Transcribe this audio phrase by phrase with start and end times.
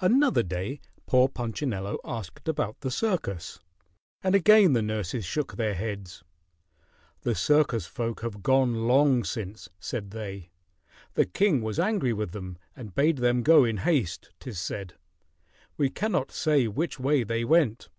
[0.00, 3.60] Another day poor Punchinello asked about the circus,
[4.22, 6.24] and again the nurses shook their heads.
[7.20, 10.48] "The circus folk have gone long since," said they.
[11.12, 14.94] "The king was angry with them and bade them go in haste, 'tis said.
[15.76, 17.90] We cannot say which way they went."